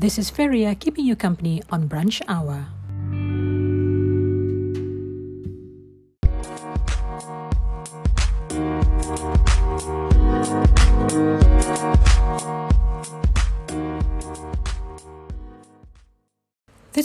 [0.00, 2.79] This is Feria keeping you company on Brunch Hour.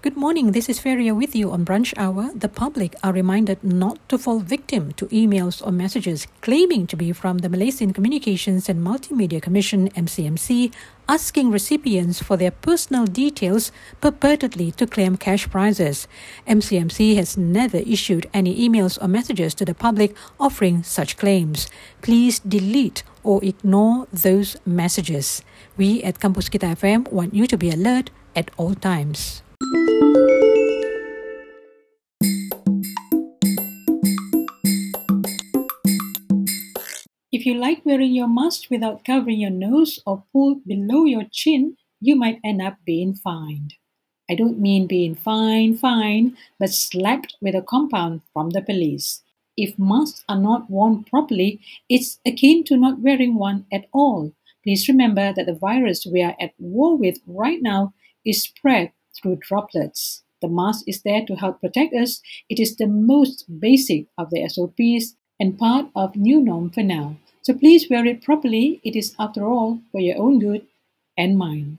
[0.00, 2.30] Good morning, this is Feria with you on Brunch Hour.
[2.32, 7.10] The public are reminded not to fall victim to emails or messages claiming to be
[7.10, 10.72] from the Malaysian Communications and Multimedia Commission MCMC
[11.08, 16.06] asking recipients for their personal details purportedly to claim cash prizes.
[16.46, 21.68] MCMC has never issued any emails or messages to the public offering such claims.
[22.02, 25.42] Please delete or ignore those messages.
[25.76, 29.42] We at Campus Kita FM want you to be alert at all times.
[29.60, 29.66] If
[37.44, 42.14] you like wearing your mask without covering your nose or pulled below your chin, you
[42.14, 43.74] might end up being fined.
[44.30, 49.22] I don't mean being fined, fine, but slapped with a compound from the police.
[49.56, 54.34] If masks are not worn properly, it's akin to not wearing one at all.
[54.62, 57.92] Please remember that the virus we are at war with right now
[58.24, 60.22] is spread through droplets.
[60.40, 62.20] The mask is there to help protect us.
[62.48, 67.16] It is the most basic of the SOPs and part of new norm for now.
[67.42, 68.80] So please wear it properly.
[68.84, 70.66] It is, after all, for your own good
[71.16, 71.78] and mine.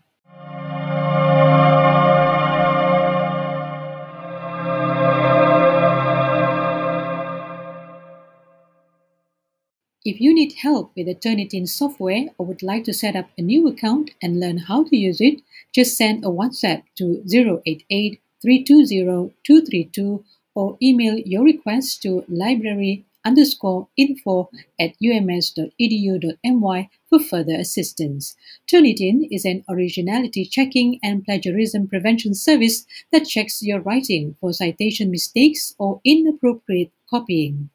[10.09, 13.44] If you need help with the Turnitin software or would like to set up a
[13.44, 19.36] new account and learn how to use it, just send a WhatsApp to 088 320
[19.46, 20.25] 232
[20.56, 24.50] or email your request to library underscore info
[24.80, 28.36] at ums.edu.my for further assistance.
[28.66, 35.12] Turnitin is an originality checking and plagiarism prevention service that checks your writing for citation
[35.12, 37.69] mistakes or inappropriate copying.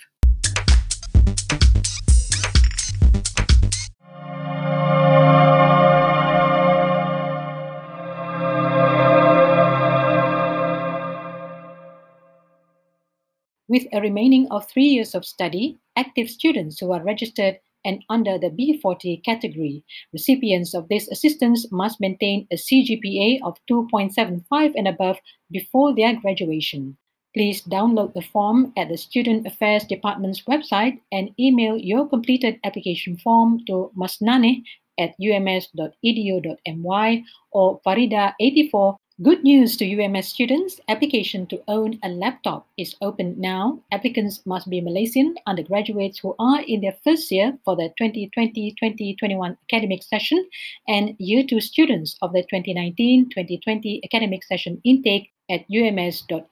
[13.73, 18.37] With a remaining of three years of study, active students who are registered and under
[18.37, 19.83] the B40 category,
[20.13, 25.17] recipients of this assistance must maintain a CGPA of 2.75 and above
[25.49, 26.99] before their graduation.
[27.33, 33.17] Please download the form at the Student Affairs Department's website and email your completed application
[33.17, 34.61] form to masnane
[34.99, 40.80] at ums.edu.my or Farida84 Good news to UMS students.
[40.89, 43.80] Application to own a laptop is open now.
[43.92, 50.01] Applicants must be Malaysian undergraduates who are in their first year for the 2020-2021 academic
[50.01, 50.44] session
[50.88, 56.48] and Year 2 students of the 2019-2020 academic session intake at ums.edu.my.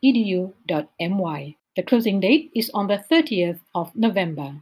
[1.75, 4.61] The closing date is on the 30th of November.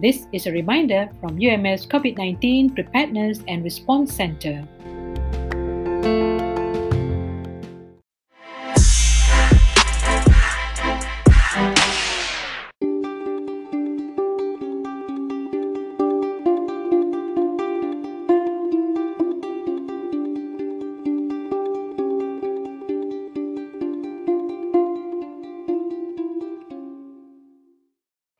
[0.00, 4.62] This is a reminder from UMS COVID 19 Preparedness and Response Center.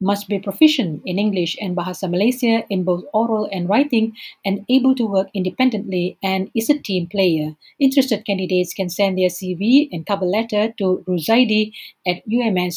[0.00, 4.12] must be proficient in English and Bahasa Malaysia in both oral and writing
[4.44, 7.56] and able to work independently and is a team player.
[7.80, 11.72] Interested candidates can send their CV and cover letter to ruzaidi
[12.06, 12.76] at ums.edu.my.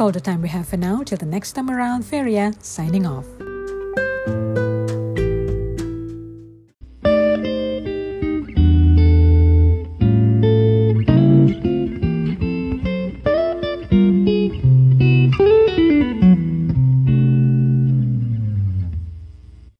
[0.00, 1.02] All the time we have for now.
[1.02, 3.49] Till the next time around, Feria signing off.